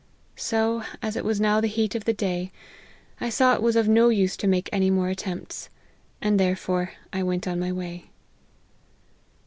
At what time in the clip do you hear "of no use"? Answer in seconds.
3.75-4.35